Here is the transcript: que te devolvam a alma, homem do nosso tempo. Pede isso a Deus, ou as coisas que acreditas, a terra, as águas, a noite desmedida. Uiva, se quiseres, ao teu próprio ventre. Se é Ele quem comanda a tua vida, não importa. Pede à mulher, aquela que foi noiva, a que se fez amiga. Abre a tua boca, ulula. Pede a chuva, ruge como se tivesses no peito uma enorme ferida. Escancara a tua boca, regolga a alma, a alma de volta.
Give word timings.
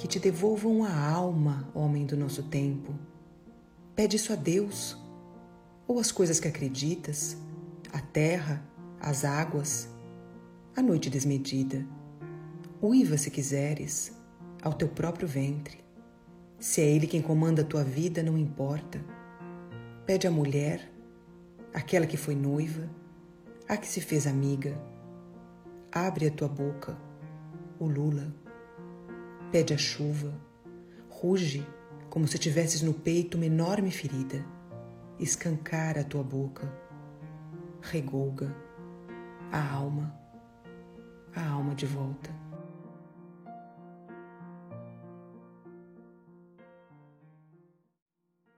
que 0.00 0.08
te 0.08 0.18
devolvam 0.18 0.82
a 0.82 1.10
alma, 1.10 1.68
homem 1.74 2.06
do 2.06 2.16
nosso 2.16 2.44
tempo. 2.44 2.94
Pede 3.94 4.16
isso 4.16 4.32
a 4.32 4.34
Deus, 4.34 4.96
ou 5.86 5.98
as 5.98 6.10
coisas 6.10 6.40
que 6.40 6.48
acreditas, 6.48 7.36
a 7.92 8.00
terra, 8.00 8.64
as 8.98 9.26
águas, 9.26 9.90
a 10.74 10.80
noite 10.80 11.10
desmedida. 11.10 11.86
Uiva, 12.80 13.18
se 13.18 13.30
quiseres, 13.30 14.10
ao 14.62 14.72
teu 14.72 14.88
próprio 14.88 15.28
ventre. 15.28 15.84
Se 16.58 16.80
é 16.80 16.86
Ele 16.86 17.06
quem 17.06 17.20
comanda 17.20 17.60
a 17.60 17.66
tua 17.66 17.84
vida, 17.84 18.22
não 18.22 18.38
importa. 18.38 19.04
Pede 20.06 20.26
à 20.26 20.30
mulher, 20.30 20.90
aquela 21.74 22.06
que 22.06 22.16
foi 22.16 22.34
noiva, 22.34 22.88
a 23.68 23.76
que 23.76 23.86
se 23.86 24.00
fez 24.00 24.26
amiga. 24.26 24.80
Abre 25.92 26.26
a 26.26 26.30
tua 26.30 26.48
boca, 26.48 26.96
ulula. 27.78 28.34
Pede 29.50 29.74
a 29.74 29.78
chuva, 29.78 30.32
ruge 31.08 31.66
como 32.08 32.28
se 32.28 32.38
tivesses 32.38 32.82
no 32.82 32.94
peito 32.94 33.36
uma 33.36 33.46
enorme 33.46 33.90
ferida. 33.90 34.44
Escancara 35.18 36.02
a 36.02 36.04
tua 36.04 36.22
boca, 36.22 36.72
regolga 37.80 38.54
a 39.50 39.74
alma, 39.74 40.14
a 41.34 41.48
alma 41.48 41.74
de 41.74 41.84
volta. 41.84 42.39